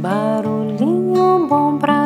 Barulhinho 0.00 1.46
bom 1.46 1.76
pra 1.76 1.99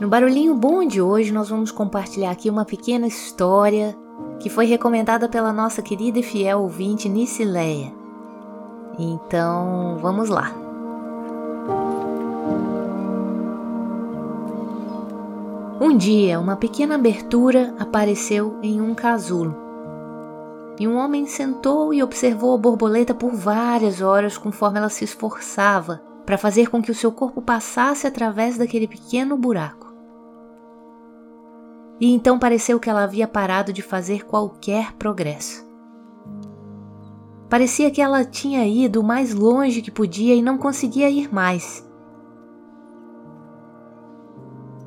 No 0.00 0.08
Barulhinho 0.08 0.54
Bom 0.54 0.86
de 0.86 1.02
hoje, 1.02 1.30
nós 1.30 1.50
vamos 1.50 1.70
compartilhar 1.70 2.30
aqui 2.30 2.48
uma 2.48 2.64
pequena 2.64 3.06
história 3.06 3.94
que 4.38 4.48
foi 4.48 4.64
recomendada 4.64 5.28
pela 5.28 5.52
nossa 5.52 5.82
querida 5.82 6.18
e 6.18 6.22
fiel 6.22 6.62
ouvinte 6.62 7.06
Nicileia. 7.06 7.92
Então, 8.98 9.98
vamos 10.00 10.30
lá. 10.30 10.54
Um 15.78 15.94
dia, 15.98 16.40
uma 16.40 16.56
pequena 16.56 16.94
abertura 16.94 17.74
apareceu 17.78 18.58
em 18.62 18.80
um 18.80 18.94
casulo. 18.94 19.54
E 20.78 20.88
um 20.88 20.96
homem 20.96 21.26
sentou 21.26 21.92
e 21.92 22.02
observou 22.02 22.54
a 22.54 22.58
borboleta 22.58 23.14
por 23.14 23.34
várias 23.34 24.00
horas 24.00 24.38
conforme 24.38 24.78
ela 24.78 24.88
se 24.88 25.04
esforçava 25.04 26.00
para 26.24 26.38
fazer 26.38 26.70
com 26.70 26.80
que 26.80 26.90
o 26.90 26.94
seu 26.94 27.12
corpo 27.12 27.42
passasse 27.42 28.06
através 28.06 28.56
daquele 28.56 28.88
pequeno 28.88 29.36
buraco. 29.36 29.89
E 32.00 32.10
então 32.10 32.38
pareceu 32.38 32.80
que 32.80 32.88
ela 32.88 33.04
havia 33.04 33.28
parado 33.28 33.74
de 33.74 33.82
fazer 33.82 34.24
qualquer 34.24 34.94
progresso. 34.94 35.68
Parecia 37.48 37.90
que 37.90 38.00
ela 38.00 38.24
tinha 38.24 38.66
ido 38.66 39.00
o 39.00 39.04
mais 39.04 39.34
longe 39.34 39.82
que 39.82 39.90
podia 39.90 40.34
e 40.34 40.40
não 40.40 40.56
conseguia 40.56 41.10
ir 41.10 41.32
mais. 41.32 41.86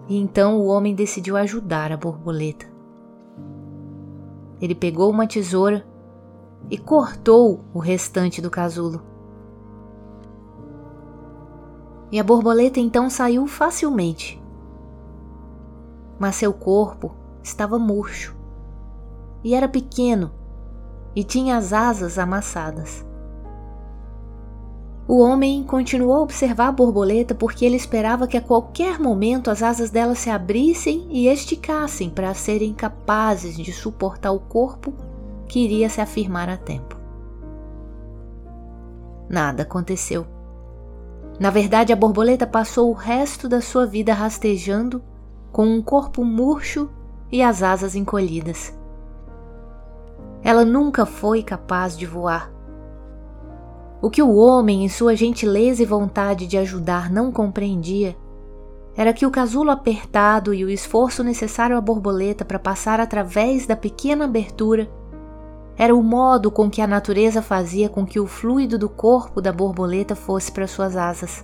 E 0.09 0.17
então 0.17 0.59
o 0.59 0.65
homem 0.65 0.95
decidiu 0.95 1.37
ajudar 1.37 1.91
a 1.91 1.97
borboleta. 1.97 2.65
Ele 4.59 4.73
pegou 4.73 5.11
uma 5.11 5.27
tesoura 5.27 5.85
e 6.71 6.77
cortou 6.77 7.63
o 7.73 7.79
restante 7.79 8.41
do 8.41 8.49
casulo. 8.49 9.01
E 12.11 12.19
a 12.19 12.23
borboleta 12.23 12.79
então 12.79 13.09
saiu 13.09 13.45
facilmente 13.45 14.42
mas 16.19 16.35
seu 16.35 16.53
corpo 16.53 17.15
estava 17.41 17.77
murcho 17.77 18.35
e 19.43 19.53
era 19.53 19.67
pequeno 19.67 20.31
e 21.15 21.23
tinha 21.23 21.57
as 21.57 21.73
asas 21.73 22.17
amassadas. 22.17 23.05
O 25.05 25.19
homem 25.19 25.63
continuou 25.63 26.15
a 26.15 26.21
observar 26.21 26.69
a 26.69 26.71
borboleta 26.71 27.35
porque 27.35 27.65
ele 27.65 27.75
esperava 27.75 28.25
que 28.25 28.37
a 28.37 28.41
qualquer 28.41 28.99
momento 28.99 29.51
as 29.51 29.61
asas 29.61 29.89
dela 29.89 30.15
se 30.15 30.29
abrissem 30.29 31.05
e 31.09 31.27
esticassem 31.27 32.09
para 32.09 32.33
serem 32.33 32.73
capazes 32.73 33.57
de 33.57 33.71
suportar 33.73 34.31
o 34.31 34.39
corpo 34.39 34.93
que 35.45 35.59
iria 35.59 35.89
se 35.89 35.99
afirmar 35.99 36.49
a 36.49 36.55
tempo. 36.55 36.97
Nada 39.29 39.63
aconteceu. 39.63 40.25
Na 41.37 41.49
verdade, 41.49 41.91
a 41.91 41.95
borboleta 41.95 42.47
passou 42.47 42.89
o 42.89 42.93
resto 42.93 43.49
da 43.49 43.59
sua 43.59 43.85
vida 43.85 44.13
rastejando 44.13 45.03
com 45.53 45.67
um 45.67 45.83
corpo 45.83 46.25
murcho 46.25 46.89
e 47.31 47.43
as 47.43 47.61
asas 47.61 47.95
encolhidas. 47.95 48.75
Ela 50.43 50.65
nunca 50.65 51.05
foi 51.05 51.43
capaz 51.43 51.95
de 51.95 52.07
voar. 52.07 52.51
O 54.01 54.09
que 54.09 54.21
o 54.21 54.35
homem, 54.35 54.83
em 54.83 54.89
sua 54.89 55.15
gentileza 55.15 55.83
e 55.83 55.85
vontade 55.85 56.47
de 56.47 56.57
ajudar, 56.57 57.09
não 57.09 57.31
compreendia 57.31 58.17
era 58.95 59.13
que 59.13 59.25
o 59.25 59.31
casulo 59.31 59.69
apertado 59.69 60.53
e 60.53 60.65
o 60.65 60.69
esforço 60.69 61.23
necessário 61.23 61.77
à 61.77 61.81
borboleta 61.81 62.43
para 62.43 62.59
passar 62.59 62.99
através 62.99 63.65
da 63.65 63.75
pequena 63.75 64.25
abertura 64.25 64.89
era 65.77 65.95
o 65.95 66.03
modo 66.03 66.51
com 66.51 66.69
que 66.69 66.81
a 66.81 66.87
natureza 66.87 67.41
fazia 67.41 67.89
com 67.89 68.05
que 68.05 68.19
o 68.19 68.27
fluido 68.27 68.77
do 68.77 68.89
corpo 68.89 69.41
da 69.41 69.51
borboleta 69.51 70.15
fosse 70.15 70.51
para 70.51 70.67
suas 70.67 70.95
asas 70.95 71.43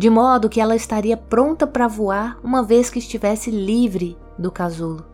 de 0.00 0.08
modo 0.08 0.48
que 0.48 0.62
ela 0.62 0.74
estaria 0.74 1.14
pronta 1.14 1.66
para 1.66 1.86
voar 1.86 2.40
uma 2.42 2.62
vez 2.62 2.88
que 2.88 2.98
estivesse 2.98 3.50
livre 3.50 4.16
do 4.38 4.50
casulo. 4.50 5.04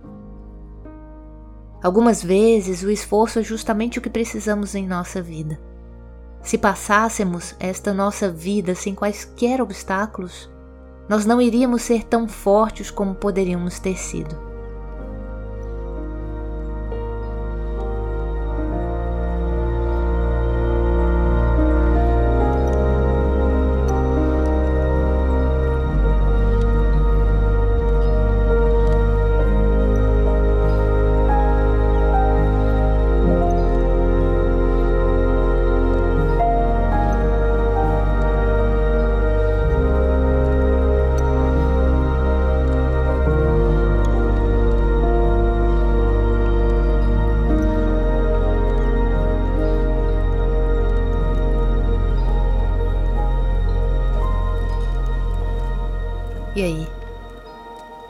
Algumas 1.82 2.22
vezes 2.22 2.84
o 2.84 2.90
esforço 2.92 3.40
é 3.40 3.42
justamente 3.42 3.98
o 3.98 4.00
que 4.00 4.08
precisamos 4.08 4.76
em 4.76 4.86
nossa 4.86 5.20
vida. 5.20 5.60
Se 6.40 6.56
passássemos 6.56 7.56
esta 7.58 7.92
nossa 7.92 8.30
vida 8.30 8.76
sem 8.76 8.94
quaisquer 8.94 9.60
obstáculos, 9.60 10.48
nós 11.08 11.26
não 11.26 11.42
iríamos 11.42 11.82
ser 11.82 12.04
tão 12.04 12.28
fortes 12.28 12.88
como 12.88 13.16
poderíamos 13.16 13.80
ter 13.80 13.98
sido. 13.98 14.45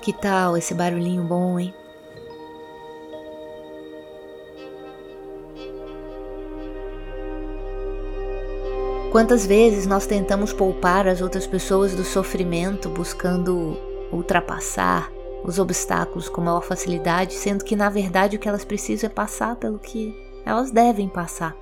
Que 0.06 0.12
tal 0.12 0.56
esse 0.56 0.72
barulhinho 0.72 1.24
bom, 1.24 1.58
hein? 1.58 1.74
Quantas 9.10 9.44
vezes 9.44 9.84
nós 9.84 10.06
tentamos 10.06 10.52
poupar 10.52 11.08
as 11.08 11.20
outras 11.20 11.44
pessoas 11.44 11.92
do 11.96 12.04
sofrimento 12.04 12.88
buscando 12.88 13.76
ultrapassar 14.12 15.10
os 15.42 15.58
obstáculos 15.58 16.28
com 16.28 16.40
maior 16.40 16.62
facilidade, 16.62 17.34
sendo 17.34 17.64
que 17.64 17.74
na 17.74 17.90
verdade 17.90 18.36
o 18.36 18.38
que 18.38 18.48
elas 18.48 18.64
precisam 18.64 19.10
é 19.10 19.12
passar 19.12 19.56
pelo 19.56 19.80
que 19.80 20.14
elas 20.44 20.70
devem 20.70 21.08
passar. 21.08 21.56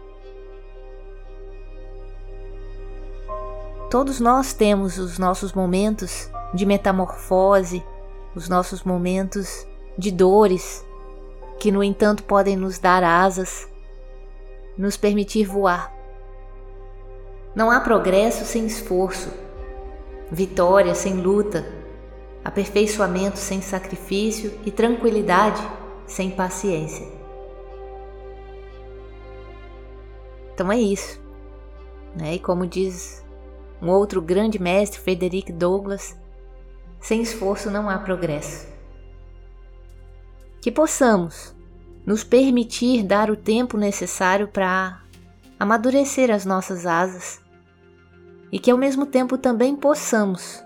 Todos 3.91 4.21
nós 4.21 4.53
temos 4.53 4.99
os 4.99 5.19
nossos 5.19 5.55
momentos 5.55 6.29
de 6.53 6.67
metamorfose, 6.67 7.83
os 8.35 8.49
nossos 8.49 8.83
momentos 8.83 9.67
de 9.97 10.11
dores, 10.11 10.85
que 11.59 11.71
no 11.71 11.83
entanto 11.83 12.25
podem 12.25 12.57
nos 12.57 12.79
dar 12.79 13.03
asas, 13.03 13.69
nos 14.77 14.97
permitir 14.97 15.47
voar. 15.47 15.93
Não 17.55 17.71
há 17.71 17.81
progresso 17.81 18.45
sem 18.45 18.67
esforço, 18.67 19.31
vitória 20.31 20.95
sem 20.95 21.15
luta, 21.15 21.65
aperfeiçoamento 22.45 23.39
sem 23.39 23.63
sacrifício 23.63 24.53
e 24.67 24.71
tranquilidade 24.71 25.63
sem 26.07 26.31
paciência. 26.31 27.07
Então 30.53 30.71
é 30.71 30.79
isso. 30.79 31.21
Né? 32.17 32.35
E 32.35 32.39
como 32.39 32.67
diz 32.67 33.25
um 33.81 33.91
outro 33.91 34.21
grande 34.21 34.59
mestre, 34.61 35.01
Frederick 35.01 35.53
Douglass, 35.53 36.17
sem 37.05 37.21
esforço 37.21 37.71
não 37.71 37.91
há 37.91 37.99
progresso. 37.99 38.67
Que 40.63 40.73
possamos 40.73 41.55
nos 42.07 42.25
permitir 42.25 43.03
dar 43.03 43.31
o 43.31 43.37
tempo 43.37 43.77
necessário 43.77 44.49
para 44.49 45.03
amadurecer 45.61 46.31
as 46.31 46.47
nossas 46.47 46.87
asas 46.87 47.41
e 48.51 48.59
que 48.59 48.71
ao 48.71 48.79
mesmo 48.79 49.05
tempo 49.05 49.37
também 49.37 49.77
possamos 49.77 50.65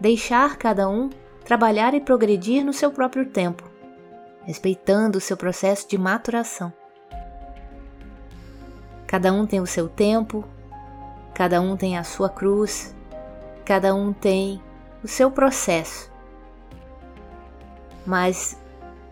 deixar 0.00 0.56
cada 0.56 0.88
um 0.88 1.10
trabalhar 1.44 1.94
e 1.94 2.00
progredir 2.00 2.64
no 2.64 2.72
seu 2.72 2.92
próprio 2.92 3.26
tempo, 3.26 3.68
respeitando 4.44 5.18
o 5.18 5.20
seu 5.20 5.36
processo 5.36 5.88
de 5.88 5.98
maturação. 5.98 6.72
Cada 9.08 9.32
um 9.32 9.44
tem 9.44 9.60
o 9.60 9.66
seu 9.66 9.88
tempo, 9.88 10.44
cada 11.34 11.60
um 11.60 11.76
tem 11.76 11.98
a 11.98 12.04
sua 12.04 12.28
cruz 12.28 12.94
Cada 13.64 13.94
um 13.94 14.12
tem 14.12 14.60
o 15.02 15.08
seu 15.08 15.30
processo, 15.30 16.10
mas 18.06 18.58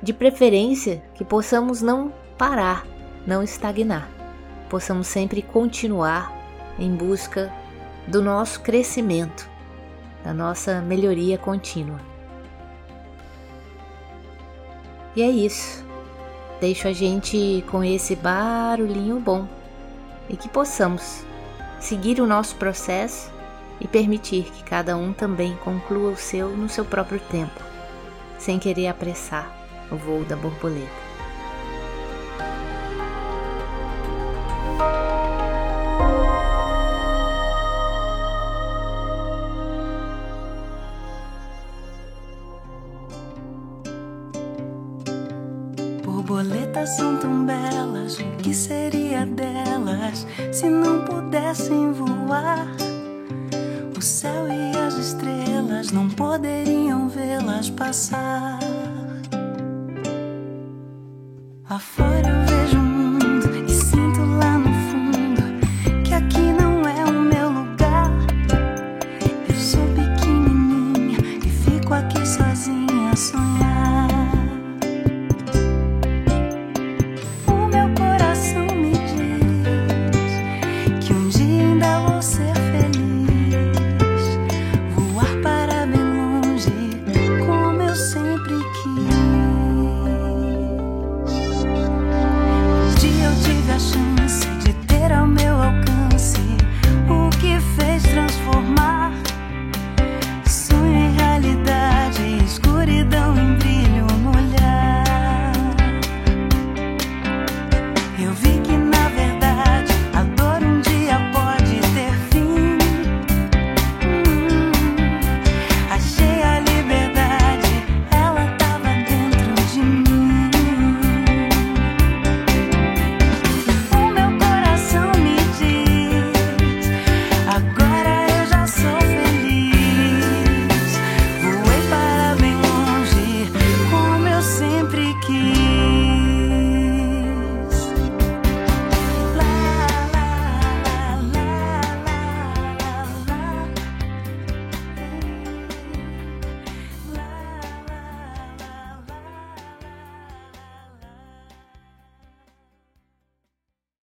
de 0.03 0.13
preferência 0.13 1.03
que 1.15 1.25
possamos 1.25 1.83
não 1.83 2.13
parar, 2.39 2.87
não 3.27 3.43
estagnar, 3.43 4.09
possamos 4.69 5.07
sempre 5.07 5.43
continuar 5.43 6.33
em 6.79 6.95
busca 6.95 7.53
do 8.07 8.23
nosso 8.23 8.61
crescimento, 8.61 9.49
da 10.25 10.33
nossa 10.33 10.81
melhoria 10.81 11.37
contínua. 11.37 12.01
E 15.15 15.23
é 15.23 15.29
isso. 15.29 15.85
Deixo 16.61 16.87
a 16.89 16.93
gente 16.93 17.65
com 17.71 17.83
esse 17.83 18.15
barulhinho 18.15 19.19
bom 19.19 19.49
e 20.29 20.37
que 20.37 20.49
possamos 20.49 21.25
seguir 21.81 22.21
o 22.21 22.27
nosso 22.27 22.55
processo 22.57 23.33
e 23.81 23.89
permitir 23.89 24.45
que 24.45 24.63
cada 24.63 24.97
um 24.97 25.13
também 25.13 25.57
conclua 25.65 26.13
o 26.13 26.17
seu 26.17 26.51
no 26.51 26.69
seu 26.69 26.85
próprio 26.85 27.19
tempo, 27.31 27.61
sem 28.39 28.59
querer 28.59 28.89
apressar 28.89 29.51
o 29.91 29.97
voo 29.97 30.25
da 30.25 30.37
borboleta. 30.37 31.11
Borboletas 46.05 46.91
são 46.97 47.17
tão 47.17 47.45
belas, 47.45 48.19
o 48.19 48.37
que 48.37 48.55
seria 48.55 49.27
delas 49.27 50.27
se 50.53 50.69
não 50.69 51.05
pudessem 51.05 51.93
voar? 51.93 52.90
O 54.01 54.03
céu 54.03 54.49
e 54.49 54.79
as 54.79 54.95
estrelas 54.95 55.91
não 55.93 56.09
poderiam 56.09 57.07
vê-las 57.07 57.69
passar. 57.69 58.59
Afora 61.69 62.20